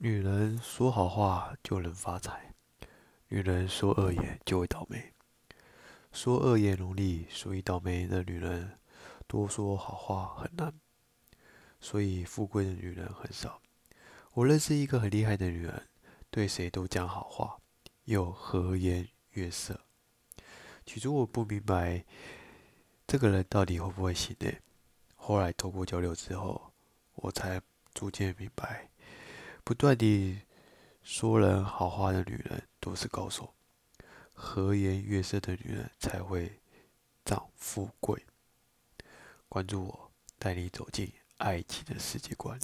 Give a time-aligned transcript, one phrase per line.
[0.00, 2.54] 女人说好话就能发财，
[3.26, 5.12] 女人说恶言就会倒霉。
[6.12, 8.78] 说恶言容易，所以倒霉的女人
[9.26, 10.72] 多说好话很难，
[11.80, 13.60] 所以富贵的女人很少。
[14.34, 15.88] 我认识一个很厉害的女人，
[16.30, 17.58] 对谁都讲好话，
[18.04, 19.80] 又和颜悦色。
[20.86, 22.04] 起初我不明白
[23.04, 24.48] 这个人到底会不会行呢？
[25.16, 26.72] 后来透过交流之后，
[27.16, 27.60] 我才
[27.92, 28.88] 逐渐明白，
[29.68, 30.40] 不断地
[31.02, 33.52] 说人好话的女人都是高手，
[34.32, 36.58] 和颜悦色的女人才会
[37.22, 38.24] 长富贵。
[39.46, 42.58] 关注我，带你走进爱情的世界观。